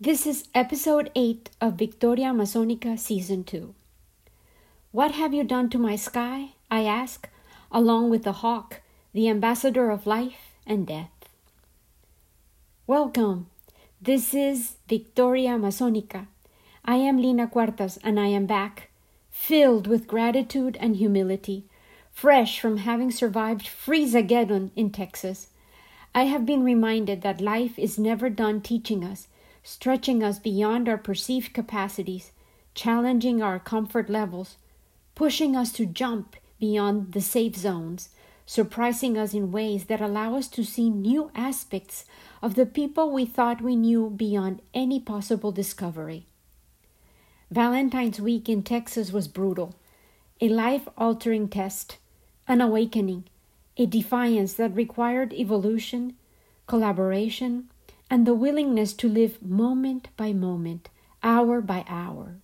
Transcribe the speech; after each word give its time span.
This 0.00 0.28
is 0.28 0.46
episode 0.54 1.10
8 1.16 1.50
of 1.60 1.74
Victoria 1.74 2.26
Amazonica 2.26 2.96
Season 2.96 3.42
2. 3.42 3.74
What 4.92 5.10
have 5.16 5.34
you 5.34 5.42
done 5.42 5.68
to 5.70 5.76
my 5.78 5.96
sky? 5.96 6.50
I 6.70 6.84
ask, 6.84 7.28
along 7.72 8.08
with 8.08 8.22
the 8.22 8.44
hawk, 8.44 8.80
the 9.12 9.28
ambassador 9.28 9.90
of 9.90 10.06
life 10.06 10.54
and 10.64 10.86
death. 10.86 11.10
Welcome. 12.86 13.48
This 14.00 14.34
is 14.34 14.76
Victoria 14.86 15.58
Amazonica. 15.58 16.28
I 16.84 16.94
am 16.94 17.20
Lina 17.20 17.48
Cuartas 17.48 17.98
and 18.04 18.20
I 18.20 18.28
am 18.28 18.46
back, 18.46 18.90
filled 19.32 19.88
with 19.88 20.06
gratitude 20.06 20.76
and 20.78 20.94
humility, 20.94 21.64
fresh 22.12 22.60
from 22.60 22.76
having 22.76 23.10
survived 23.10 23.66
Freezeageddon 23.66 24.70
in 24.76 24.90
Texas. 24.90 25.48
I 26.14 26.26
have 26.26 26.46
been 26.46 26.62
reminded 26.62 27.22
that 27.22 27.40
life 27.40 27.76
is 27.80 27.98
never 27.98 28.30
done 28.30 28.60
teaching 28.60 29.02
us 29.02 29.26
stretching 29.68 30.22
us 30.22 30.38
beyond 30.38 30.88
our 30.88 30.96
perceived 30.96 31.52
capacities, 31.52 32.32
challenging 32.74 33.42
our 33.42 33.58
comfort 33.58 34.08
levels, 34.08 34.56
pushing 35.14 35.54
us 35.54 35.70
to 35.70 35.84
jump 35.84 36.36
beyond 36.58 37.12
the 37.12 37.20
safe 37.20 37.54
zones, 37.54 38.08
surprising 38.46 39.18
us 39.18 39.34
in 39.34 39.52
ways 39.52 39.84
that 39.84 40.00
allow 40.00 40.34
us 40.34 40.48
to 40.48 40.64
see 40.64 40.88
new 40.88 41.30
aspects 41.34 42.06
of 42.40 42.54
the 42.54 42.64
people 42.64 43.10
we 43.10 43.26
thought 43.26 43.60
we 43.60 43.76
knew 43.76 44.08
beyond 44.08 44.62
any 44.72 44.98
possible 44.98 45.52
discovery. 45.52 46.24
Valentine's 47.50 48.18
week 48.18 48.48
in 48.48 48.62
Texas 48.62 49.12
was 49.12 49.28
brutal, 49.28 49.74
a 50.40 50.48
life 50.48 50.88
altering 50.96 51.46
test, 51.46 51.98
an 52.46 52.62
awakening, 52.62 53.24
a 53.76 53.84
defiance 53.84 54.54
that 54.54 54.74
required 54.74 55.34
evolution, 55.34 56.14
collaboration, 56.66 57.68
and 58.10 58.26
the 58.26 58.34
willingness 58.34 58.92
to 58.94 59.08
live 59.08 59.42
moment 59.42 60.08
by 60.16 60.32
moment, 60.32 60.88
hour 61.22 61.60
by 61.60 61.84
hour. 61.88 62.36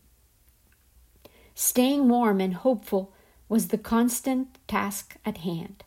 Staying 1.54 2.08
warm 2.08 2.40
and 2.40 2.54
hopeful 2.54 3.12
was 3.48 3.68
the 3.68 3.78
constant 3.78 4.58
task 4.66 5.16
at 5.24 5.38
hand. 5.38 5.84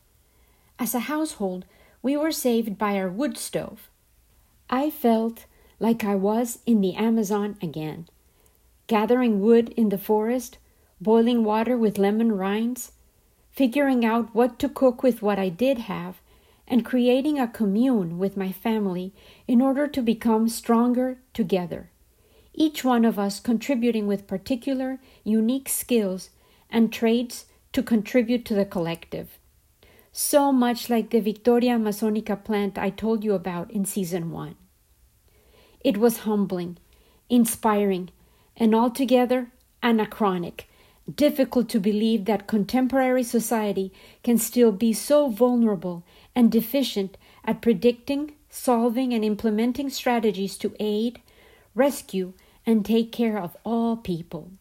As 0.79 0.95
a 0.95 1.01
household, 1.11 1.65
we 2.01 2.15
were 2.15 2.31
saved 2.31 2.77
by 2.77 2.95
our 2.97 3.09
wood 3.09 3.37
stove. 3.37 3.89
I 4.69 4.89
felt 4.89 5.45
like 5.79 6.03
I 6.03 6.15
was 6.15 6.59
in 6.65 6.81
the 6.81 6.95
Amazon 6.95 7.57
again, 7.61 8.07
gathering 8.87 9.41
wood 9.41 9.69
in 9.69 9.89
the 9.89 9.97
forest, 9.97 10.57
boiling 11.01 11.43
water 11.43 11.77
with 11.77 11.97
lemon 11.97 12.31
rinds, 12.31 12.91
figuring 13.51 14.05
out 14.05 14.33
what 14.33 14.59
to 14.59 14.69
cook 14.69 15.03
with 15.03 15.21
what 15.21 15.39
I 15.39 15.49
did 15.49 15.79
have, 15.79 16.21
and 16.67 16.83
creating 16.83 17.39
a 17.39 17.47
commune 17.47 18.17
with 18.17 18.35
my 18.35 18.51
family 18.51 19.13
in 19.47 19.61
order 19.61 19.87
to 19.87 20.01
become 20.01 20.49
stronger 20.49 21.19
together. 21.33 21.89
Each 22.53 22.83
one 22.83 23.05
of 23.05 23.17
us 23.17 23.39
contributing 23.39 24.07
with 24.07 24.27
particular, 24.27 24.99
unique 25.23 25.69
skills 25.69 26.29
and 26.69 26.91
traits 26.91 27.45
to 27.71 27.83
contribute 27.83 28.43
to 28.45 28.55
the 28.55 28.65
collective. 28.65 29.37
So 30.11 30.51
much 30.51 30.89
like 30.89 31.11
the 31.11 31.19
Victoria 31.19 31.77
Amazonica 31.77 32.43
plant 32.43 32.77
I 32.77 32.89
told 32.89 33.23
you 33.23 33.33
about 33.33 33.69
in 33.71 33.85
season 33.85 34.31
one. 34.31 34.55
It 35.81 35.97
was 35.97 36.19
humbling, 36.19 36.77
inspiring, 37.29 38.09
and 38.57 38.73
altogether 38.73 39.51
anachronic 39.83 40.66
difficult 41.15 41.69
to 41.69 41.79
believe 41.79 42.25
that 42.25 42.47
contemporary 42.47 43.23
society 43.23 43.93
can 44.23 44.37
still 44.37 44.71
be 44.71 44.93
so 44.93 45.29
vulnerable 45.29 46.03
and 46.35 46.51
deficient 46.51 47.17
at 47.45 47.61
predicting, 47.61 48.33
solving, 48.49 49.13
and 49.13 49.23
implementing 49.23 49.89
strategies 49.89 50.57
to 50.57 50.75
aid, 50.79 51.21
rescue, 51.73 52.33
and 52.65 52.85
take 52.85 53.11
care 53.11 53.37
of 53.37 53.55
all 53.63 53.95
people. 53.95 54.51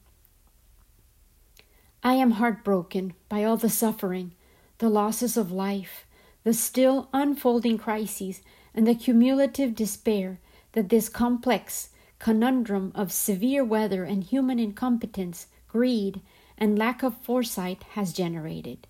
I 2.03 2.15
am 2.15 2.33
heartbroken 2.33 3.15
by 3.29 3.43
all 3.43 3.57
the 3.57 3.69
suffering, 3.69 4.33
the 4.79 4.89
losses 4.89 5.37
of 5.37 5.51
life, 5.51 6.07
the 6.45 6.55
still 6.55 7.09
unfolding 7.13 7.79
crises, 7.79 8.43
and 8.73 8.87
the 8.87 8.95
cumulative 8.95 9.75
despair 9.75 10.39
that 10.73 10.89
this 10.89 11.09
complex 11.09 11.89
conundrum 12.21 12.93
of 12.95 13.11
severe 13.11 13.65
weather 13.65 14.05
and 14.05 14.23
human 14.23 14.61
incompetence, 14.61 15.49
greed, 15.67 16.21
and 16.59 16.79
lack 16.79 17.03
of 17.03 17.17
foresight 17.19 17.83
has 17.95 18.13
generated. 18.13 18.87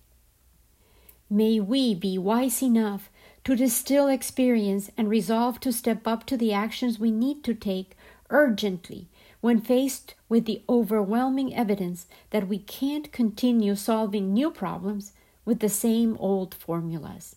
May 1.29 1.59
we 1.59 1.93
be 1.93 2.17
wise 2.17 2.63
enough 2.63 3.09
to 3.43 3.55
distill 3.55 4.07
experience 4.07 4.89
and 4.97 5.09
resolve 5.09 5.59
to 5.61 5.73
step 5.73 6.07
up 6.07 6.25
to 6.27 6.37
the 6.37 6.53
actions 6.53 6.99
we 6.99 7.11
need 7.11 7.43
to 7.43 7.53
take 7.53 7.97
urgently 8.29 9.07
when 9.41 9.61
faced 9.61 10.15
with 10.29 10.45
the 10.45 10.63
overwhelming 10.67 11.53
evidence 11.53 12.07
that 12.31 12.47
we 12.47 12.59
can't 12.59 13.11
continue 13.11 13.75
solving 13.75 14.33
new 14.33 14.51
problems 14.51 15.11
with 15.45 15.59
the 15.59 15.69
same 15.69 16.17
old 16.19 16.55
formulas. 16.55 17.35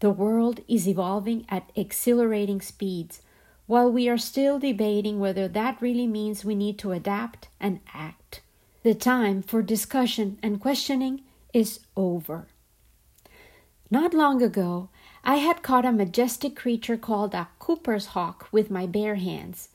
The 0.00 0.10
world 0.10 0.60
is 0.68 0.86
evolving 0.86 1.46
at 1.48 1.70
exhilarating 1.74 2.60
speeds, 2.60 3.22
while 3.66 3.90
we 3.90 4.08
are 4.08 4.18
still 4.18 4.58
debating 4.58 5.18
whether 5.18 5.48
that 5.48 5.80
really 5.80 6.06
means 6.06 6.44
we 6.44 6.54
need 6.54 6.78
to 6.78 6.92
adapt 6.92 7.48
and 7.58 7.80
act. 7.92 8.42
The 8.86 8.94
time 8.94 9.42
for 9.42 9.62
discussion 9.62 10.38
and 10.44 10.60
questioning 10.60 11.22
is 11.52 11.80
over. 11.96 12.46
Not 13.90 14.14
long 14.14 14.40
ago, 14.40 14.90
I 15.24 15.38
had 15.38 15.64
caught 15.64 15.84
a 15.84 15.90
majestic 15.90 16.54
creature 16.54 16.96
called 16.96 17.34
a 17.34 17.48
Cooper's 17.58 18.06
hawk 18.14 18.46
with 18.52 18.70
my 18.70 18.86
bare 18.86 19.16
hands. 19.16 19.70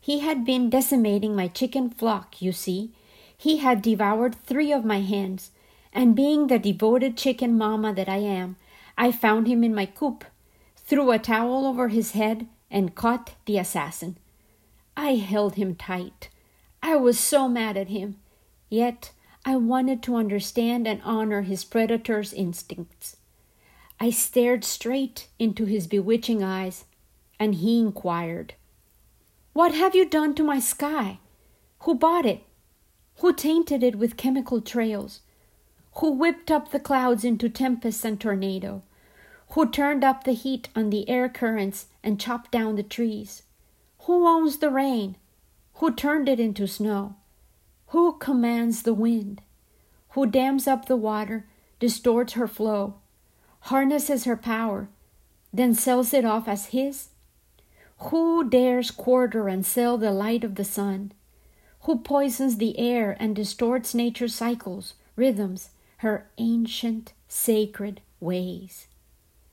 He 0.00 0.20
had 0.20 0.46
been 0.46 0.70
decimating 0.70 1.36
my 1.36 1.48
chicken 1.48 1.90
flock, 1.90 2.40
you 2.40 2.50
see. 2.50 2.94
He 3.36 3.58
had 3.58 3.82
devoured 3.82 4.34
three 4.34 4.72
of 4.72 4.86
my 4.86 5.02
hens, 5.02 5.50
and 5.92 6.16
being 6.16 6.46
the 6.46 6.58
devoted 6.58 7.14
chicken 7.18 7.58
mamma 7.58 7.92
that 7.92 8.08
I 8.08 8.20
am, 8.20 8.56
I 8.96 9.12
found 9.12 9.46
him 9.46 9.64
in 9.64 9.74
my 9.74 9.84
coop, 9.84 10.24
threw 10.76 11.10
a 11.10 11.18
towel 11.18 11.66
over 11.66 11.88
his 11.88 12.12
head, 12.12 12.46
and 12.70 12.94
caught 12.94 13.34
the 13.44 13.58
assassin. 13.58 14.16
I 14.96 15.16
held 15.16 15.56
him 15.56 15.74
tight. 15.74 16.30
I 16.82 16.96
was 16.96 17.20
so 17.20 17.50
mad 17.50 17.76
at 17.76 17.88
him. 17.88 18.16
Yet 18.68 19.12
I 19.44 19.56
wanted 19.56 20.02
to 20.02 20.16
understand 20.16 20.88
and 20.88 21.00
honor 21.04 21.42
his 21.42 21.64
predator's 21.64 22.32
instincts. 22.32 23.16
I 24.00 24.10
stared 24.10 24.64
straight 24.64 25.28
into 25.38 25.64
his 25.64 25.86
bewitching 25.86 26.42
eyes, 26.42 26.84
and 27.38 27.54
he 27.54 27.78
inquired, 27.78 28.54
What 29.52 29.74
have 29.74 29.94
you 29.94 30.08
done 30.08 30.34
to 30.34 30.44
my 30.44 30.58
sky? 30.58 31.18
Who 31.80 31.94
bought 31.94 32.26
it? 32.26 32.42
Who 33.20 33.32
tainted 33.32 33.82
it 33.82 33.96
with 33.96 34.16
chemical 34.16 34.60
trails? 34.60 35.20
Who 35.96 36.10
whipped 36.10 36.50
up 36.50 36.70
the 36.70 36.80
clouds 36.80 37.24
into 37.24 37.48
tempest 37.48 38.04
and 38.04 38.20
tornado? 38.20 38.82
Who 39.50 39.70
turned 39.70 40.04
up 40.04 40.24
the 40.24 40.32
heat 40.32 40.68
on 40.74 40.90
the 40.90 41.08
air 41.08 41.28
currents 41.28 41.86
and 42.02 42.20
chopped 42.20 42.50
down 42.50 42.74
the 42.74 42.82
trees? 42.82 43.44
Who 44.00 44.26
owns 44.26 44.58
the 44.58 44.70
rain? 44.70 45.16
Who 45.74 45.94
turned 45.94 46.28
it 46.28 46.40
into 46.40 46.66
snow? 46.66 47.14
Who 47.90 48.18
commands 48.18 48.82
the 48.82 48.94
wind? 48.94 49.42
Who 50.10 50.26
dams 50.26 50.66
up 50.66 50.86
the 50.86 50.96
water, 50.96 51.46
distorts 51.78 52.32
her 52.32 52.48
flow, 52.48 52.94
harnesses 53.60 54.24
her 54.24 54.36
power, 54.36 54.88
then 55.52 55.72
sells 55.72 56.12
it 56.12 56.24
off 56.24 56.48
as 56.48 56.66
his? 56.66 57.10
Who 57.98 58.48
dares 58.48 58.90
quarter 58.90 59.46
and 59.48 59.64
sell 59.64 59.98
the 59.98 60.10
light 60.10 60.42
of 60.42 60.56
the 60.56 60.64
sun? 60.64 61.12
Who 61.82 61.98
poisons 62.00 62.56
the 62.56 62.78
air 62.78 63.16
and 63.20 63.36
distorts 63.36 63.94
nature's 63.94 64.34
cycles, 64.34 64.94
rhythms, 65.14 65.70
her 65.98 66.28
ancient, 66.38 67.12
sacred 67.28 68.00
ways? 68.18 68.88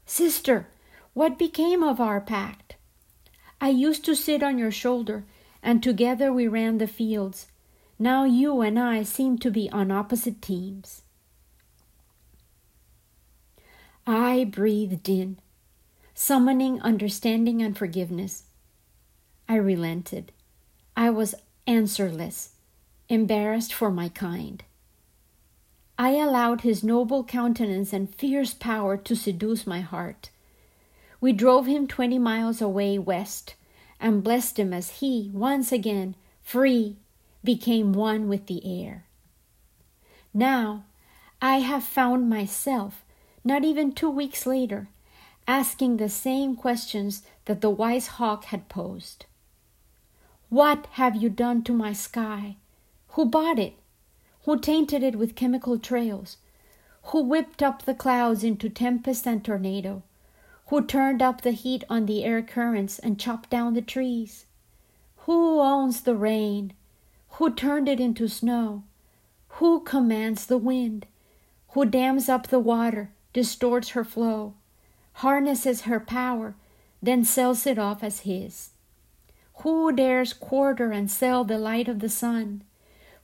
Sister, 0.05 0.67
what 1.13 1.37
became 1.37 1.83
of 1.83 2.01
our 2.01 2.19
pact? 2.19 2.75
I 3.61 3.69
used 3.69 4.03
to 4.05 4.15
sit 4.15 4.41
on 4.41 4.57
your 4.57 4.71
shoulder, 4.71 5.23
and 5.61 5.81
together 5.81 6.33
we 6.33 6.47
ran 6.47 6.79
the 6.79 6.87
fields 6.87 7.47
now 7.99 8.25
you 8.25 8.61
and 8.61 8.79
I 8.79 9.03
seem 9.03 9.37
to 9.39 9.51
be 9.51 9.69
on 9.69 9.91
opposite 9.91 10.41
teams. 10.41 11.03
I 14.05 14.43
breathed 14.43 15.07
in, 15.07 15.37
summoning 16.13 16.81
understanding 16.81 17.61
and 17.61 17.77
forgiveness. 17.77 18.43
I 19.47 19.55
relented. 19.55 20.31
I 20.97 21.09
was 21.09 21.35
answerless, 21.65 22.51
embarrassed 23.07 23.73
for 23.73 23.91
my 23.91 24.09
kind. 24.09 24.63
I 25.97 26.11
allowed 26.11 26.61
his 26.61 26.83
noble 26.83 27.23
countenance 27.23 27.93
and 27.93 28.13
fierce 28.13 28.53
power 28.53 28.97
to 28.97 29.15
seduce 29.15 29.65
my 29.65 29.81
heart. 29.81 30.31
We 31.21 31.31
drove 31.31 31.67
him 31.67 31.87
twenty 31.87 32.19
miles 32.19 32.61
away 32.61 32.97
west 32.97 33.55
and 33.99 34.23
blessed 34.23 34.59
him 34.59 34.73
as 34.73 34.99
he, 34.99 35.31
once 35.33 35.71
again, 35.71 36.15
free 36.41 36.97
became 37.43 37.93
one 37.93 38.29
with 38.29 38.47
the 38.47 38.61
air. 38.83 39.05
Now 40.33 40.85
I 41.41 41.57
have 41.57 41.83
found 41.83 42.29
myself, 42.29 43.03
not 43.43 43.63
even 43.63 43.91
two 43.91 44.09
weeks 44.09 44.45
later, 44.45 44.87
asking 45.47 45.97
the 45.97 46.09
same 46.09 46.55
questions 46.55 47.23
that 47.45 47.61
the 47.61 47.69
wise 47.69 48.07
hawk 48.07 48.45
had 48.45 48.69
posed. 48.69 49.25
What 50.49 50.87
have 50.91 51.15
you 51.15 51.29
done 51.29 51.63
to 51.63 51.73
my 51.73 51.93
sky? 51.93 52.55
Who 53.09 53.25
bought 53.25 53.59
it? 53.59 53.73
Who 54.45 54.59
tainted 54.59 55.03
it 55.03 55.15
with 55.15 55.35
chemical 55.35 55.77
trails? 55.77 56.37
Who 57.07 57.21
whipped 57.21 57.61
up 57.61 57.83
the 57.83 57.93
clouds 57.93 58.43
into 58.43 58.69
tempest 58.69 59.27
and 59.27 59.43
tornado? 59.43 60.03
Who 60.67 60.85
turned 60.85 61.21
up 61.21 61.41
the 61.41 61.51
heat 61.51 61.83
on 61.89 62.05
the 62.05 62.23
air 62.23 62.41
currents 62.41 62.99
and 62.99 63.19
chopped 63.19 63.49
down 63.49 63.73
the 63.73 63.81
trees? 63.81 64.45
Who 65.25 65.59
owns 65.59 66.01
the 66.01 66.15
rain? 66.15 66.73
Who 67.37 67.51
turned 67.51 67.89
it 67.89 67.99
into 67.99 68.27
snow? 68.27 68.83
Who 69.57 69.79
commands 69.79 70.45
the 70.45 70.57
wind? 70.57 71.07
Who 71.69 71.83
dams 71.83 72.29
up 72.29 72.47
the 72.47 72.59
water, 72.59 73.09
distorts 73.33 73.89
her 73.89 74.03
flow, 74.03 74.53
harnesses 75.13 75.81
her 75.81 75.99
power, 75.99 76.53
then 77.01 77.25
sells 77.25 77.65
it 77.65 77.79
off 77.79 78.03
as 78.03 78.19
his? 78.19 78.69
Who 79.61 79.91
dares 79.91 80.31
quarter 80.31 80.91
and 80.91 81.09
sell 81.09 81.43
the 81.43 81.57
light 81.57 81.87
of 81.87 81.99
the 81.99 82.09
sun? 82.09 82.63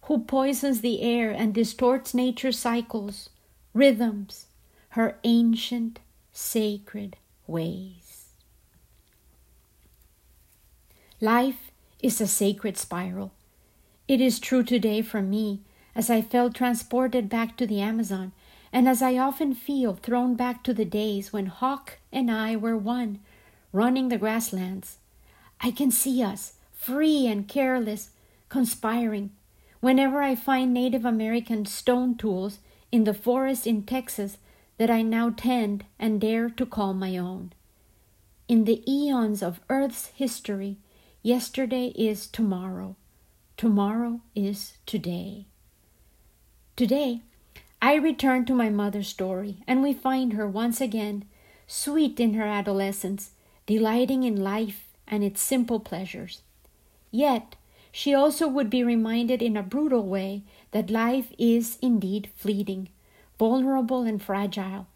Who 0.04 0.24
poisons 0.24 0.82
the 0.82 1.02
air 1.04 1.30
and 1.30 1.54
distorts 1.54 2.16
nature's 2.16 2.58
cycles, 2.58 3.30
rhythms, 3.76 4.48
her 4.90 5.20
ancient, 5.24 6.00
sacred 6.32 7.16
ways? 7.46 8.30
Life 11.22 11.70
is 12.02 12.20
a 12.20 12.28
sacred 12.28 12.76
spiral. 12.76 13.34
It 14.10 14.22
is 14.22 14.40
true 14.40 14.64
today 14.64 15.04
for 15.04 15.22
me 15.22 15.62
as 15.94 16.10
I 16.10 16.24
felt 16.24 16.56
transported 16.56 17.30
back 17.30 17.56
to 17.58 17.68
the 17.68 17.80
Amazon, 17.80 18.32
and 18.74 18.90
as 18.90 19.04
I 19.04 19.20
often 19.20 19.54
feel 19.54 19.94
thrown 19.94 20.34
back 20.34 20.64
to 20.64 20.74
the 20.74 20.84
days 20.84 21.32
when 21.32 21.46
Hawk 21.46 22.00
and 22.12 22.32
I 22.32 22.56
were 22.56 22.76
one, 22.76 23.20
running 23.72 24.10
the 24.10 24.18
grasslands 24.18 24.98
I 25.62 25.70
can 25.70 25.92
see 25.92 26.24
us, 26.24 26.54
free 26.74 27.28
and 27.28 27.48
careless, 27.48 28.10
conspiring. 28.50 29.30
Whenever 29.80 30.24
I 30.24 30.34
find 30.34 30.74
Native 30.74 31.06
American 31.06 31.68
stone 31.68 32.18
tools 32.18 32.58
in 32.92 33.04
the 33.04 33.14
forest 33.14 33.68
in 33.68 33.84
Texas 33.84 34.40
that 34.80 34.90
I 34.90 35.04
now 35.04 35.30
tend 35.30 35.86
and 36.00 36.20
dare 36.20 36.50
to 36.50 36.66
call 36.66 36.96
my 36.96 37.16
own. 37.16 37.54
In 38.48 38.64
the 38.64 38.82
eons 38.92 39.44
of 39.44 39.62
Earth's 39.70 40.08
history, 40.16 40.78
yesterday 41.22 41.94
is 41.96 42.26
tomorrow, 42.26 42.96
tomorrow 43.60 44.22
is 44.36 44.78
today. 44.86 45.44
Today, 46.78 47.20
I 47.82 47.96
return 47.96 48.46
to 48.46 48.54
my 48.54 48.70
mother's 48.70 49.10
story, 49.10 49.58
and 49.68 49.84
we 49.84 49.94
find 49.94 50.32
her 50.32 50.48
once 50.48 50.80
again, 50.80 51.26
sweet 51.68 52.22
in 52.22 52.36
her 52.36 52.46
adolescence, 52.46 53.32
delighting 53.66 54.24
in 54.24 54.42
life 54.42 54.88
and 55.10 55.26
its 55.26 55.42
simple 55.42 55.82
pleasures. 55.82 56.42
Yet, 57.12 57.58
she 57.92 58.14
also 58.14 58.48
would 58.48 58.70
be 58.70 58.82
reminded 58.82 59.42
in 59.42 59.58
a 59.58 59.62
brutal 59.62 60.06
way 60.06 60.44
that 60.72 60.90
life 60.90 61.34
is 61.38 61.78
indeed 61.82 62.30
fleeting, 62.38 62.88
vulnerable, 63.38 64.04
and 64.04 64.24
fragile. 64.24 64.88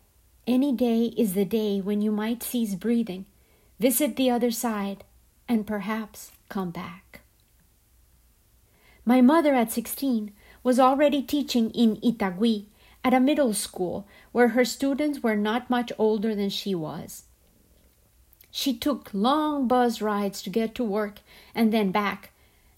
Any 0.47 0.71
day 0.71 1.11
is 1.17 1.33
the 1.33 1.43
day 1.43 1.81
when 1.81 2.01
you 2.01 2.13
might 2.13 2.41
cease 2.41 2.75
breathing, 2.75 3.25
visit 3.77 4.15
the 4.15 4.29
other 4.31 4.51
side, 4.51 5.03
and 5.49 5.67
perhaps 5.67 6.31
come 6.47 6.71
back. 6.71 7.02
My 9.05 9.21
mother 9.21 9.53
at 9.53 9.71
16 9.71 10.31
was 10.63 10.79
already 10.79 11.21
teaching 11.21 11.71
in 11.71 11.97
Itagüí 11.97 12.65
at 13.03 13.13
a 13.13 13.19
middle 13.19 13.53
school 13.53 14.07
where 14.31 14.49
her 14.49 14.63
students 14.63 15.21
were 15.21 15.35
not 15.35 15.69
much 15.69 15.91
older 15.97 16.33
than 16.33 16.49
she 16.49 16.73
was. 16.73 17.23
She 18.49 18.73
took 18.73 19.09
long 19.13 19.67
bus 19.67 20.01
rides 20.01 20.41
to 20.43 20.49
get 20.49 20.73
to 20.75 20.83
work 20.83 21.19
and 21.53 21.73
then 21.73 21.91
back. 21.91 22.31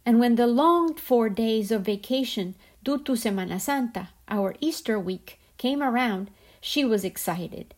And 0.05 0.19
when 0.19 0.35
the 0.35 0.47
longed 0.47 0.99
for 0.99 1.29
days 1.29 1.71
of 1.71 1.83
vacation 1.83 2.55
due 2.83 2.97
to 2.99 3.11
Semana 3.11 3.59
Santa, 3.59 4.09
our 4.27 4.55
Easter 4.59 4.99
week, 4.99 5.39
came 5.57 5.83
around, 5.83 6.31
she 6.61 6.85
was 6.85 7.03
excited. 7.03 7.75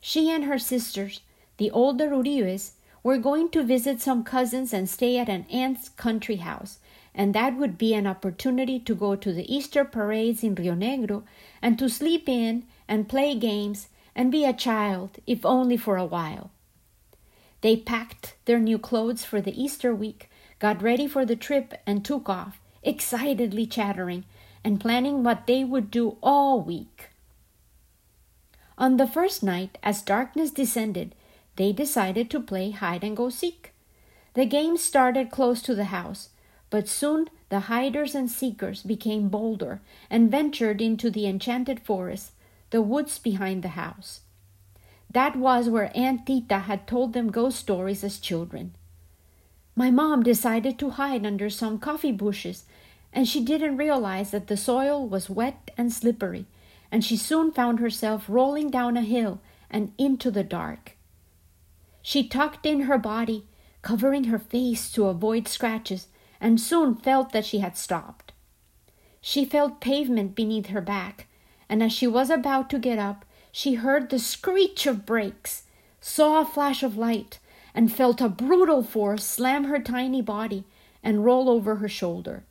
She 0.00 0.30
and 0.30 0.44
her 0.44 0.58
sisters, 0.58 1.20
the 1.58 1.70
older 1.70 2.08
Uribes, 2.10 2.72
were 3.02 3.18
going 3.18 3.50
to 3.50 3.62
visit 3.62 4.00
some 4.00 4.24
cousins 4.24 4.72
and 4.72 4.88
stay 4.88 5.18
at 5.18 5.28
an 5.28 5.46
aunt's 5.50 5.88
country 5.90 6.36
house, 6.36 6.78
and 7.16 7.34
that 7.34 7.56
would 7.56 7.78
be 7.78 7.94
an 7.94 8.06
opportunity 8.06 8.78
to 8.78 8.94
go 8.94 9.16
to 9.16 9.32
the 9.32 9.52
Easter 9.52 9.84
parades 9.84 10.44
in 10.44 10.54
Rio 10.54 10.74
Negro 10.74 11.22
and 11.62 11.78
to 11.78 11.88
sleep 11.88 12.28
in 12.28 12.64
and 12.86 13.08
play 13.08 13.34
games 13.34 13.88
and 14.14 14.30
be 14.30 14.44
a 14.44 14.52
child, 14.52 15.18
if 15.26 15.44
only 15.44 15.78
for 15.78 15.96
a 15.96 16.04
while. 16.04 16.50
They 17.62 17.76
packed 17.76 18.34
their 18.44 18.58
new 18.58 18.78
clothes 18.78 19.24
for 19.24 19.40
the 19.40 19.60
Easter 19.60 19.94
week, 19.94 20.28
got 20.58 20.82
ready 20.82 21.08
for 21.08 21.24
the 21.24 21.36
trip, 21.36 21.74
and 21.86 22.04
took 22.04 22.28
off, 22.28 22.60
excitedly 22.82 23.66
chattering 23.66 24.24
and 24.62 24.78
planning 24.80 25.24
what 25.24 25.46
they 25.46 25.64
would 25.64 25.90
do 25.90 26.18
all 26.22 26.60
week. 26.60 27.08
On 28.76 28.98
the 28.98 29.06
first 29.06 29.42
night, 29.42 29.78
as 29.82 30.02
darkness 30.02 30.50
descended, 30.50 31.14
they 31.56 31.72
decided 31.72 32.28
to 32.30 32.40
play 32.40 32.72
hide 32.72 33.02
and 33.02 33.16
go 33.16 33.30
seek. 33.30 33.72
The 34.34 34.44
game 34.44 34.76
started 34.76 35.30
close 35.30 35.62
to 35.62 35.74
the 35.74 35.84
house, 35.84 36.28
but 36.70 36.88
soon 36.88 37.28
the 37.48 37.60
hiders 37.60 38.14
and 38.14 38.30
seekers 38.30 38.82
became 38.82 39.28
bolder 39.28 39.80
and 40.10 40.30
ventured 40.30 40.80
into 40.80 41.10
the 41.10 41.26
enchanted 41.26 41.80
forest, 41.80 42.32
the 42.70 42.82
woods 42.82 43.18
behind 43.18 43.62
the 43.62 43.68
house. 43.68 44.22
That 45.10 45.36
was 45.36 45.68
where 45.68 45.92
Aunt 45.94 46.26
Tita 46.26 46.60
had 46.60 46.86
told 46.86 47.12
them 47.12 47.30
ghost 47.30 47.58
stories 47.58 48.02
as 48.02 48.18
children. 48.18 48.74
My 49.74 49.90
mom 49.90 50.22
decided 50.22 50.78
to 50.78 50.90
hide 50.90 51.24
under 51.24 51.48
some 51.48 51.78
coffee 51.78 52.12
bushes, 52.12 52.64
and 53.12 53.28
she 53.28 53.44
didn't 53.44 53.76
realize 53.76 54.30
that 54.30 54.48
the 54.48 54.56
soil 54.56 55.06
was 55.06 55.30
wet 55.30 55.70
and 55.78 55.92
slippery, 55.92 56.46
and 56.90 57.04
she 57.04 57.16
soon 57.16 57.52
found 57.52 57.78
herself 57.78 58.24
rolling 58.28 58.70
down 58.70 58.96
a 58.96 59.02
hill 59.02 59.40
and 59.70 59.92
into 59.98 60.30
the 60.30 60.44
dark. 60.44 60.96
She 62.02 62.26
tucked 62.26 62.66
in 62.66 62.82
her 62.82 62.98
body, 62.98 63.46
covering 63.82 64.24
her 64.24 64.38
face 64.38 64.90
to 64.92 65.06
avoid 65.06 65.46
scratches, 65.48 66.08
and 66.40 66.60
soon 66.60 66.94
felt 66.94 67.32
that 67.32 67.44
she 67.44 67.58
had 67.58 67.76
stopped. 67.76 68.32
She 69.20 69.44
felt 69.44 69.80
pavement 69.80 70.34
beneath 70.34 70.66
her 70.66 70.80
back, 70.80 71.26
and 71.68 71.82
as 71.82 71.92
she 71.92 72.06
was 72.06 72.30
about 72.30 72.70
to 72.70 72.78
get 72.78 72.98
up, 72.98 73.24
she 73.50 73.74
heard 73.74 74.10
the 74.10 74.18
screech 74.18 74.86
of 74.86 75.06
brakes, 75.06 75.64
saw 76.00 76.40
a 76.40 76.44
flash 76.44 76.82
of 76.82 76.96
light, 76.96 77.38
and 77.74 77.92
felt 77.92 78.20
a 78.20 78.28
brutal 78.28 78.82
force 78.82 79.24
slam 79.24 79.64
her 79.64 79.78
tiny 79.78 80.22
body 80.22 80.64
and 81.02 81.24
roll 81.24 81.48
over 81.48 81.76
her 81.76 81.88
shoulder. 81.88 82.44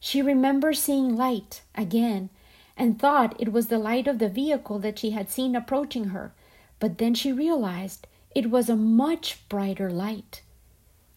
She 0.00 0.22
remembered 0.22 0.76
seeing 0.76 1.16
light 1.16 1.62
again 1.74 2.30
and 2.76 2.98
thought 2.98 3.40
it 3.40 3.52
was 3.52 3.66
the 3.66 3.78
light 3.78 4.06
of 4.06 4.18
the 4.18 4.28
vehicle 4.28 4.78
that 4.78 4.98
she 4.98 5.10
had 5.10 5.30
seen 5.30 5.56
approaching 5.56 6.06
her, 6.06 6.32
but 6.78 6.98
then 6.98 7.14
she 7.14 7.32
realized 7.32 8.06
it 8.34 8.50
was 8.50 8.68
a 8.68 8.76
much 8.76 9.48
brighter 9.48 9.90
light. 9.90 10.42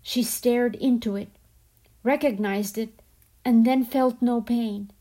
She 0.02 0.24
stared 0.24 0.76
into 0.76 1.16
it, 1.16 1.30
recognized 2.04 2.78
it, 2.78 3.02
and 3.44 3.66
then 3.66 3.84
felt 3.84 4.22
no 4.22 4.42
pain. 4.42 4.92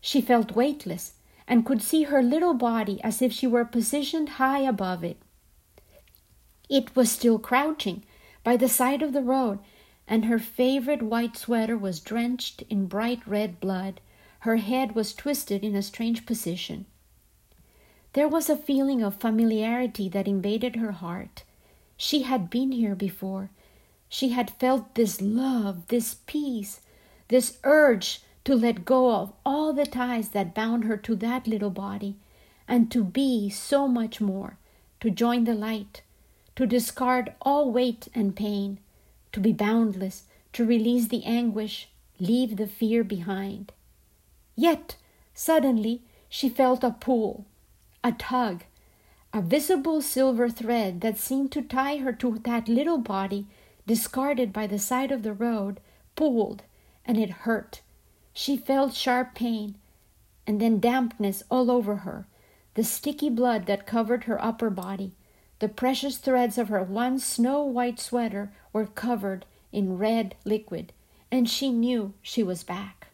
She 0.00 0.20
felt 0.20 0.56
weightless 0.56 1.14
and 1.46 1.66
could 1.66 1.82
see 1.82 2.04
her 2.04 2.22
little 2.22 2.54
body 2.54 3.00
as 3.02 3.20
if 3.20 3.32
she 3.32 3.46
were 3.46 3.64
positioned 3.64 4.30
high 4.30 4.60
above 4.60 5.04
it. 5.04 5.18
It 6.68 6.96
was 6.96 7.10
still 7.10 7.38
crouching 7.38 8.04
by 8.44 8.56
the 8.56 8.68
side 8.68 9.02
of 9.02 9.12
the 9.12 9.22
road, 9.22 9.58
and 10.08 10.24
her 10.24 10.38
favorite 10.38 11.02
white 11.02 11.36
sweater 11.36 11.76
was 11.76 12.00
drenched 12.00 12.62
in 12.70 12.86
bright 12.86 13.26
red 13.26 13.60
blood. 13.60 14.00
Her 14.40 14.56
head 14.56 14.94
was 14.94 15.14
twisted 15.14 15.62
in 15.62 15.74
a 15.74 15.82
strange 15.82 16.26
position. 16.26 16.86
There 18.14 18.28
was 18.28 18.50
a 18.50 18.56
feeling 18.56 19.02
of 19.02 19.16
familiarity 19.16 20.08
that 20.08 20.28
invaded 20.28 20.76
her 20.76 20.92
heart. 20.92 21.44
She 21.96 22.22
had 22.22 22.50
been 22.50 22.72
here 22.72 22.94
before. 22.94 23.50
She 24.14 24.28
had 24.28 24.50
felt 24.50 24.94
this 24.94 25.22
love, 25.22 25.86
this 25.88 26.16
peace, 26.26 26.82
this 27.28 27.56
urge 27.64 28.20
to 28.44 28.54
let 28.54 28.84
go 28.84 29.10
of 29.10 29.32
all 29.42 29.72
the 29.72 29.86
ties 29.86 30.28
that 30.36 30.54
bound 30.54 30.84
her 30.84 30.98
to 30.98 31.16
that 31.16 31.46
little 31.46 31.70
body, 31.70 32.18
and 32.68 32.90
to 32.90 33.04
be 33.04 33.48
so 33.48 33.88
much 33.88 34.20
more, 34.20 34.58
to 35.00 35.08
join 35.08 35.44
the 35.44 35.54
light, 35.54 36.02
to 36.56 36.66
discard 36.66 37.32
all 37.40 37.72
weight 37.72 38.08
and 38.14 38.36
pain, 38.36 38.80
to 39.32 39.40
be 39.40 39.50
boundless, 39.50 40.24
to 40.52 40.66
release 40.66 41.08
the 41.08 41.24
anguish, 41.24 41.88
leave 42.20 42.58
the 42.58 42.66
fear 42.66 43.02
behind. 43.02 43.72
Yet, 44.54 44.96
suddenly, 45.32 46.02
she 46.28 46.50
felt 46.50 46.84
a 46.84 46.90
pull, 46.90 47.46
a 48.04 48.12
tug, 48.12 48.64
a 49.32 49.40
visible 49.40 50.02
silver 50.02 50.50
thread 50.50 51.00
that 51.00 51.16
seemed 51.16 51.50
to 51.52 51.62
tie 51.62 51.96
her 51.96 52.12
to 52.12 52.38
that 52.40 52.68
little 52.68 52.98
body 52.98 53.46
discarded 53.92 54.52
by 54.54 54.66
the 54.66 54.78
side 54.78 55.12
of 55.12 55.22
the 55.22 55.34
road, 55.34 55.78
pulled, 56.16 56.62
and 57.04 57.18
it 57.18 57.44
hurt 57.44 57.82
she 58.32 58.56
felt 58.56 58.94
sharp 58.94 59.34
pain, 59.34 59.74
and 60.46 60.60
then 60.60 60.80
dampness 60.80 61.42
all 61.50 61.70
over 61.70 61.96
her, 61.96 62.26
the 62.74 62.84
sticky 62.84 63.28
blood 63.28 63.66
that 63.66 63.86
covered 63.86 64.24
her 64.24 64.42
upper 64.42 64.70
body. 64.70 65.12
The 65.58 65.68
precious 65.68 66.16
threads 66.16 66.58
of 66.58 66.68
her 66.68 66.82
one 66.82 67.18
snow 67.18 67.62
white 67.62 68.00
sweater 68.00 68.52
were 68.72 68.86
covered 68.86 69.44
in 69.70 69.98
red 69.98 70.34
liquid, 70.44 70.92
and 71.30 71.48
she 71.48 71.70
knew 71.70 72.14
she 72.22 72.42
was 72.42 72.64
back. 72.64 73.08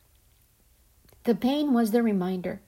The 1.24 1.34
pain 1.34 1.74
was 1.74 1.90
the 1.90 2.02
reminder. 2.02 2.60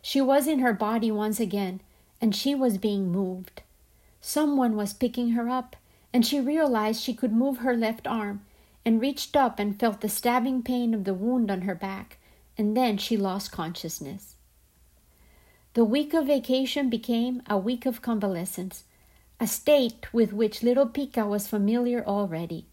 She 0.00 0.20
was 0.20 0.46
in 0.46 0.60
her 0.60 0.72
body 0.72 1.10
once 1.10 1.40
again, 1.40 1.80
and 2.20 2.34
she 2.34 2.54
was 2.54 2.78
being 2.78 3.10
moved. 3.10 3.62
Someone 4.20 4.76
was 4.76 4.94
picking 4.94 5.30
her 5.30 5.48
up, 5.48 5.76
and 6.12 6.26
she 6.26 6.40
realized 6.40 7.02
she 7.02 7.14
could 7.14 7.32
move 7.32 7.58
her 7.58 7.76
left 7.76 8.06
arm, 8.06 8.44
and 8.84 9.00
reached 9.00 9.36
up 9.36 9.58
and 9.58 9.78
felt 9.78 10.00
the 10.00 10.08
stabbing 10.08 10.62
pain 10.62 10.94
of 10.94 11.04
the 11.04 11.14
wound 11.14 11.50
on 11.50 11.62
her 11.62 11.74
back, 11.74 12.18
and 12.56 12.76
then 12.76 12.96
she 12.96 13.16
lost 13.16 13.52
consciousness. 13.52 14.36
The 15.74 15.84
week 15.84 16.14
of 16.14 16.26
vacation 16.26 16.88
became 16.88 17.42
a 17.46 17.58
week 17.58 17.86
of 17.86 18.02
convalescence, 18.02 18.84
a 19.38 19.46
state 19.46 20.12
with 20.12 20.32
which 20.32 20.62
little 20.62 20.86
Pica 20.86 21.26
was 21.26 21.46
familiar 21.46 22.04
already. 22.04 22.66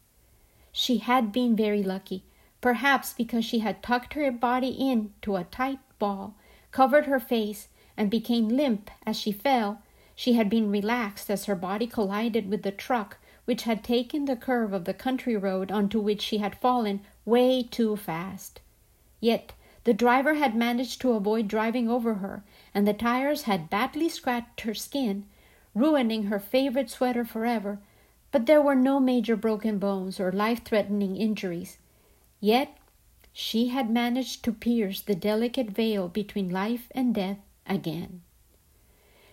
She 0.72 0.98
had 0.98 1.32
been 1.32 1.56
very 1.56 1.84
lucky, 1.84 2.24
perhaps 2.62 3.14
because 3.14 3.46
she 3.46 3.60
had 3.60 3.84
tucked 3.84 4.14
her 4.14 4.32
body 4.32 4.70
into 4.70 5.36
a 5.36 5.44
tight 5.44 5.80
ball, 6.00 6.36
covered 6.72 7.06
her 7.06 7.20
face, 7.20 7.68
and 7.96 8.10
became 8.10 8.50
limp 8.50 8.90
as 9.06 9.18
she 9.20 9.32
fell. 9.32 9.82
She 10.16 10.34
had 10.34 10.50
been 10.50 10.72
relaxed 10.72 11.30
as 11.30 11.46
her 11.46 11.56
body 11.56 11.86
collided 11.86 12.50
with 12.50 12.64
the 12.64 12.72
truck 12.72 13.18
which 13.46 13.64
had 13.64 13.84
taken 13.84 14.26
the 14.26 14.36
curve 14.36 14.74
of 14.74 14.86
the 14.86 14.94
country 14.94 15.38
road 15.38 15.72
onto 15.72 16.00
which 16.00 16.22
she 16.22 16.40
had 16.40 16.60
fallen 16.60 17.00
way 17.24 17.64
too 17.64 17.96
fast. 17.96 18.60
Yet 19.20 19.54
the 19.86 19.94
driver 19.94 20.34
had 20.34 20.56
managed 20.56 21.00
to 21.02 21.14
avoid 21.14 21.48
driving 21.48 21.88
over 21.88 22.16
her, 22.16 22.44
and 22.74 22.88
the 22.88 22.94
tires 22.94 23.44
had 23.44 23.70
badly 23.70 24.10
scratched 24.10 24.62
her 24.62 24.74
skin, 24.74 25.26
ruining 25.76 26.24
her 26.24 26.40
favorite 26.40 26.90
sweater 26.90 27.24
forever, 27.24 27.80
but 28.32 28.48
there 28.48 28.62
were 28.62 28.76
no 28.76 29.00
major 29.00 29.36
broken 29.36 29.78
bones 29.78 30.20
or 30.20 30.32
life 30.32 30.64
threatening 30.64 31.16
injuries. 31.16 31.78
Yet 32.40 32.76
she 33.32 33.68
had 33.68 33.90
managed 33.90 34.44
to 34.44 34.52
pierce 34.52 35.02
the 35.02 35.16
delicate 35.16 35.70
veil 35.70 36.08
between 36.08 36.50
life 36.50 36.92
and 36.96 37.14
death 37.14 37.40
again. 37.68 38.22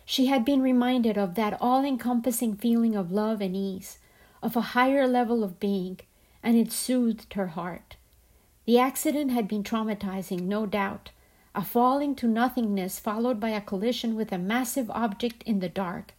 She 0.04 0.26
had 0.26 0.44
been 0.44 0.60
reminded 0.60 1.16
of 1.16 1.34
that 1.36 1.56
all 1.60 1.84
encompassing 1.84 2.56
feeling 2.56 2.94
of 2.96 3.12
love 3.12 3.40
and 3.40 3.56
ease, 3.56 3.98
of 4.42 4.56
a 4.56 4.72
higher 4.74 5.06
level 5.06 5.44
of 5.44 5.60
being, 5.60 6.00
and 6.42 6.56
it 6.56 6.72
soothed 6.72 7.34
her 7.34 7.48
heart. 7.48 7.96
The 8.64 8.78
accident 8.78 9.30
had 9.30 9.46
been 9.46 9.62
traumatizing, 9.62 10.42
no 10.42 10.66
doubt, 10.66 11.10
a 11.54 11.64
falling 11.64 12.14
to 12.16 12.26
nothingness 12.26 12.98
followed 12.98 13.38
by 13.38 13.50
a 13.50 13.60
collision 13.60 14.16
with 14.16 14.32
a 14.32 14.38
massive 14.38 14.90
object 14.90 15.42
in 15.44 15.60
the 15.60 15.68
dark, 15.68 16.14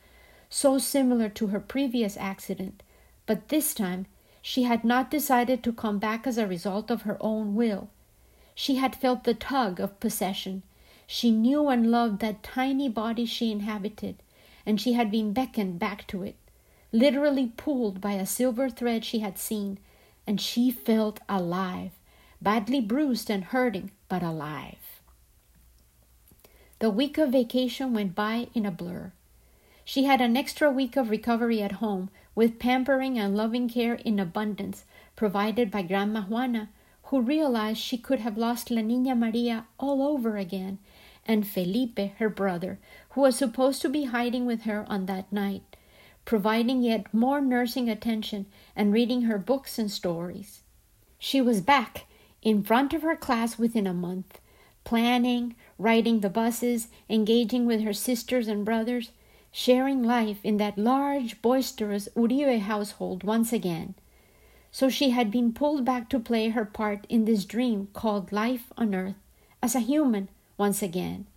so 0.50 0.78
similar 0.78 1.28
to 1.30 1.48
her 1.48 1.60
previous 1.60 2.16
accident, 2.18 2.84
but 3.26 3.50
this 3.50 3.74
time 3.74 4.06
she 4.42 4.64
had 4.64 4.84
not 4.84 5.10
decided 5.10 5.64
to 5.64 5.74
come 5.74 6.00
back 6.00 6.28
as 6.28 6.38
a 6.38 6.48
result 6.48 6.92
of 6.92 7.02
her 7.02 7.18
own 7.20 7.56
will. 7.56 7.90
She 8.56 8.76
had 8.76 8.96
felt 8.96 9.24
the 9.24 9.34
tug 9.34 9.80
of 9.80 10.00
possession. 10.00 10.64
She 11.08 11.32
knew 11.32 11.70
and 11.70 11.90
loved 11.90 12.20
that 12.20 12.44
tiny 12.44 12.88
body 12.88 13.26
she 13.26 13.52
inhabited, 13.52 14.16
and 14.66 14.80
she 14.80 14.94
had 14.94 15.10
been 15.10 15.34
beckoned 15.34 15.80
back 15.80 16.06
to 16.08 16.24
it 16.24 16.36
literally 16.94 17.52
pulled 17.58 18.00
by 18.00 18.12
a 18.14 18.26
silver 18.26 18.70
thread 18.70 19.04
she 19.04 19.20
had 19.20 19.38
seen, 19.38 19.80
and 20.28 20.40
she 20.40 20.70
felt 20.70 21.20
alive, 21.28 21.92
badly 22.40 22.80
bruised 22.80 23.32
and 23.32 23.46
hurting, 23.46 23.90
but 24.08 24.22
alive. 24.22 25.02
The 26.78 26.92
week 26.92 27.18
of 27.18 27.32
vacation 27.32 27.94
went 27.94 28.14
by 28.14 28.48
in 28.54 28.66
a 28.66 28.72
blur. 28.72 29.12
She 29.84 30.04
had 30.04 30.22
an 30.22 30.38
extra 30.38 30.70
week 30.70 30.96
of 30.96 31.10
recovery 31.10 31.62
at 31.64 31.74
home, 31.84 32.12
with 32.36 32.60
pampering 32.60 33.18
and 33.18 33.36
loving 33.36 33.68
care 33.68 33.96
in 33.96 34.20
abundance 34.20 34.86
provided 35.16 35.72
by 35.72 35.82
Grandma 35.82 36.22
Juana, 36.22 36.70
who 37.06 37.22
realized 37.22 37.80
she 37.80 37.98
could 37.98 38.20
have 38.20 38.38
lost 38.38 38.70
La 38.70 38.82
Niña 38.82 39.18
Maria 39.18 39.66
all 39.80 40.02
over 40.04 40.38
again, 40.38 40.78
and 41.26 41.48
Felipe, 41.48 42.00
her 42.18 42.30
brother, 42.30 42.80
who 43.12 43.22
was 43.22 43.36
supposed 43.36 43.82
to 43.82 43.90
be 43.90 44.06
hiding 44.06 44.46
with 44.46 44.64
her 44.64 44.86
on 44.88 45.06
that 45.08 45.32
night 45.32 45.76
providing 46.26 46.82
yet 46.82 47.14
more 47.14 47.42
nursing 47.42 47.90
attention 47.90 48.46
and 48.76 48.94
reading 48.94 49.24
her 49.24 49.38
books 49.38 49.78
and 49.78 49.92
stories. 49.92 50.62
She 51.20 51.42
was 51.42 51.62
back 51.62 52.06
in 52.42 52.64
front 52.64 52.94
of 52.94 53.02
her 53.02 53.16
class 53.16 53.58
within 53.58 53.88
a 53.88 53.94
month, 53.94 54.40
planning, 54.84 55.56
riding 55.78 56.20
the 56.20 56.30
buses, 56.30 56.88
engaging 57.10 57.66
with 57.66 57.82
her 57.82 57.94
sisters 57.94 58.48
and 58.48 58.66
brothers, 58.66 59.12
sharing 59.52 60.04
life 60.04 60.40
in 60.44 60.58
that 60.58 60.78
large, 60.78 61.42
boisterous 61.42 62.10
Uribe 62.16 62.60
household 62.60 63.24
once 63.24 63.54
again. 63.54 63.94
So 64.72 64.90
she 64.90 65.12
had 65.12 65.30
been 65.30 65.54
pulled 65.54 65.86
back 65.86 66.10
to 66.10 66.20
play 66.20 66.50
her 66.50 66.66
part 66.66 67.06
in 67.08 67.26
this 67.26 67.46
dream 67.46 67.90
called 67.94 68.32
life 68.32 68.74
on 68.78 68.96
earth 68.96 69.16
as 69.62 69.76
a 69.76 69.80
human 69.80 70.30
once 70.58 70.82
again. 70.82 71.28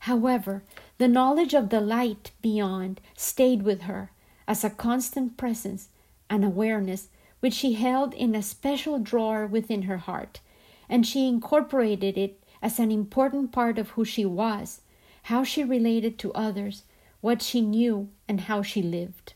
However, 0.00 0.64
the 0.96 1.06
knowledge 1.06 1.54
of 1.54 1.68
the 1.68 1.80
light 1.80 2.30
beyond 2.40 3.00
stayed 3.14 3.62
with 3.62 3.82
her 3.82 4.10
as 4.46 4.64
a 4.64 4.70
constant 4.70 5.36
presence 5.36 5.88
and 6.28 6.44
awareness 6.44 7.08
which 7.40 7.54
she 7.54 7.74
held 7.74 8.14
in 8.14 8.34
a 8.34 8.42
special 8.42 8.98
drawer 8.98 9.46
within 9.46 9.82
her 9.82 9.98
heart, 9.98 10.40
and 10.88 11.06
she 11.06 11.26
incorporated 11.26 12.16
it 12.16 12.42
as 12.62 12.78
an 12.78 12.92
important 12.92 13.50
part 13.50 13.78
of 13.78 13.90
who 13.90 14.04
she 14.04 14.24
was, 14.24 14.80
how 15.24 15.42
she 15.42 15.64
related 15.64 16.18
to 16.18 16.32
others, 16.34 16.84
what 17.20 17.42
she 17.42 17.60
knew, 17.60 18.08
and 18.28 18.42
how 18.42 18.62
she 18.62 18.80
lived. 18.82 19.34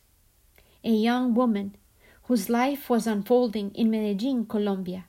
A 0.85 0.91
young 0.91 1.35
woman 1.35 1.75
whose 2.25 2.49
life 2.49 2.89
was 2.89 3.07
unfolding 3.07 3.73
in 3.75 3.91
Medellin, 3.91 4.47
Colombia, 4.47 5.05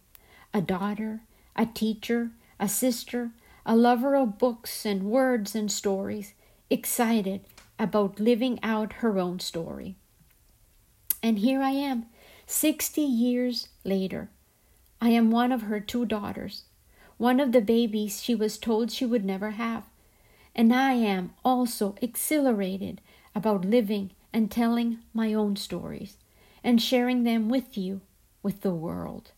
a 0.53 0.61
daughter, 0.61 1.21
a 1.55 1.65
teacher, 1.65 2.31
a 2.59 2.67
sister, 2.67 3.31
a 3.65 3.75
lover 3.75 4.15
of 4.15 4.37
books 4.37 4.85
and 4.85 5.03
words 5.03 5.55
and 5.55 5.71
stories, 5.71 6.33
excited 6.69 7.41
about 7.79 8.19
living 8.19 8.59
out 8.63 8.93
her 8.93 9.17
own 9.19 9.39
story. 9.39 9.95
And 11.21 11.39
here 11.39 11.61
I 11.61 11.71
am, 11.71 12.05
60 12.45 13.01
years 13.01 13.67
later. 13.83 14.29
I 15.01 15.09
am 15.09 15.29
one 15.29 15.51
of 15.51 15.63
her 15.63 15.79
two 15.79 16.05
daughters, 16.05 16.63
one 17.17 17.39
of 17.39 17.51
the 17.51 17.61
babies 17.61 18.21
she 18.21 18.33
was 18.33 18.57
told 18.57 18.91
she 18.91 19.05
would 19.05 19.25
never 19.25 19.51
have. 19.51 19.83
And 20.55 20.73
I 20.73 20.93
am 20.93 21.33
also 21.45 21.95
exhilarated 22.01 23.01
about 23.35 23.65
living 23.65 24.11
and 24.33 24.49
telling 24.49 24.99
my 25.13 25.33
own 25.33 25.55
stories 25.55 26.17
and 26.63 26.81
sharing 26.81 27.23
them 27.23 27.49
with 27.49 27.77
you, 27.77 28.01
with 28.41 28.61
the 28.61 28.73
world. 28.73 29.31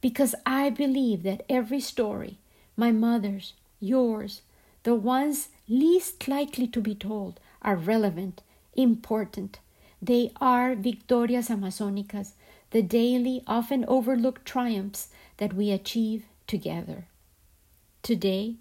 Because 0.00 0.34
I 0.46 0.70
believe 0.70 1.22
that 1.24 1.44
every 1.48 1.80
story, 1.80 2.38
my 2.76 2.92
mother's, 2.92 3.54
yours, 3.80 4.42
the 4.84 4.94
ones 4.94 5.48
least 5.68 6.28
likely 6.28 6.66
to 6.68 6.80
be 6.80 6.94
told 6.94 7.40
are 7.64 7.76
relevant, 7.76 8.42
important. 8.74 9.58
They 10.02 10.32
are 10.40 10.74
victorias 10.74 11.48
amazonicas, 11.48 12.32
the 12.70 12.82
daily, 12.82 13.42
often 13.46 13.84
overlooked 13.86 14.44
triumphs 14.44 15.08
that 15.38 15.54
we 15.54 15.70
achieve 15.70 16.24
together. 16.46 17.06
Today, 18.02 18.56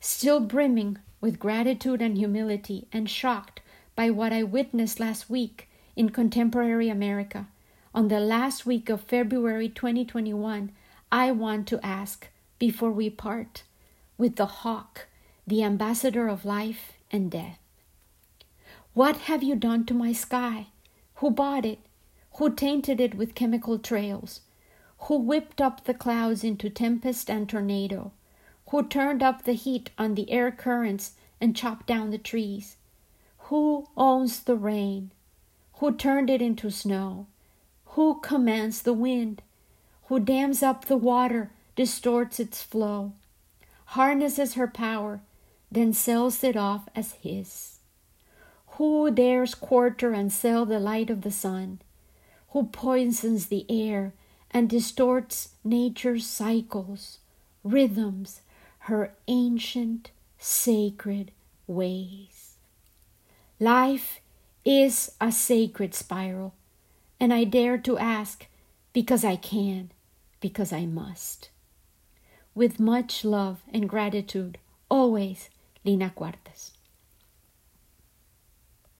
still 0.00 0.40
brimming 0.40 0.98
with 1.20 1.38
gratitude 1.38 2.02
and 2.02 2.16
humility 2.18 2.88
and 2.92 3.08
shocked 3.08 3.60
by 3.94 4.10
what 4.10 4.32
I 4.32 4.42
witnessed 4.42 4.98
last 4.98 5.30
week 5.30 5.68
in 5.94 6.10
contemporary 6.10 6.88
America, 6.88 7.46
on 7.94 8.08
the 8.08 8.20
last 8.20 8.64
week 8.64 8.88
of 8.88 9.02
February 9.02 9.68
2021, 9.68 10.72
I 11.12 11.30
want 11.30 11.68
to 11.68 11.84
ask 11.84 12.28
before 12.58 12.90
we 12.90 13.10
part 13.10 13.64
with 14.16 14.36
the 14.36 14.46
hawk 14.46 15.06
the 15.46 15.62
ambassador 15.62 16.28
of 16.28 16.44
life 16.44 16.92
and 17.10 17.30
death. 17.30 17.58
What 18.94 19.16
have 19.16 19.42
you 19.42 19.56
done 19.56 19.86
to 19.86 19.94
my 19.94 20.12
sky? 20.12 20.66
Who 21.16 21.30
bought 21.30 21.64
it? 21.64 21.78
Who 22.34 22.54
tainted 22.54 23.00
it 23.00 23.14
with 23.14 23.34
chemical 23.34 23.78
trails? 23.78 24.42
Who 25.06 25.16
whipped 25.16 25.62
up 25.62 25.84
the 25.84 25.94
clouds 25.94 26.44
into 26.44 26.68
tempest 26.68 27.30
and 27.30 27.48
tornado? 27.48 28.12
Who 28.68 28.82
turned 28.82 29.22
up 29.22 29.44
the 29.44 29.54
heat 29.54 29.88
on 29.96 30.14
the 30.14 30.30
air 30.30 30.50
currents 30.50 31.12
and 31.40 31.56
chopped 31.56 31.86
down 31.86 32.10
the 32.10 32.18
trees? 32.18 32.76
Who 33.48 33.88
owns 33.96 34.40
the 34.40 34.56
rain? 34.56 35.10
Who 35.76 35.94
turned 35.94 36.28
it 36.28 36.42
into 36.42 36.70
snow? 36.70 37.26
Who 37.96 38.20
commands 38.20 38.82
the 38.82 38.92
wind? 38.92 39.40
Who 40.08 40.20
dams 40.20 40.62
up 40.62 40.84
the 40.84 40.98
water, 40.98 41.50
distorts 41.76 42.38
its 42.38 42.62
flow, 42.62 43.14
harnesses 43.86 44.54
her 44.54 44.68
power, 44.68 45.22
then 45.70 45.94
sells 45.94 46.44
it 46.44 46.56
off 46.56 46.88
as 46.94 47.12
his. 47.22 47.71
Who 48.76 49.10
dares 49.10 49.54
quarter 49.54 50.12
and 50.12 50.32
sell 50.32 50.64
the 50.64 50.80
light 50.80 51.10
of 51.10 51.20
the 51.22 51.30
sun? 51.30 51.80
Who 52.50 52.64
poisons 52.64 53.46
the 53.46 53.66
air 53.68 54.14
and 54.50 54.68
distorts 54.68 55.50
nature's 55.62 56.26
cycles, 56.26 57.18
rhythms, 57.62 58.40
her 58.80 59.14
ancient, 59.28 60.10
sacred 60.38 61.32
ways? 61.66 62.56
Life 63.60 64.20
is 64.64 65.12
a 65.20 65.30
sacred 65.30 65.94
spiral, 65.94 66.54
and 67.20 67.32
I 67.32 67.44
dare 67.44 67.76
to 67.78 67.98
ask 67.98 68.46
because 68.94 69.22
I 69.22 69.36
can, 69.36 69.90
because 70.40 70.72
I 70.72 70.86
must. 70.86 71.50
With 72.54 72.80
much 72.80 73.24
love 73.24 73.62
and 73.72 73.88
gratitude, 73.88 74.56
always, 74.90 75.50
Lina 75.84 76.10
Cuartas. 76.14 76.71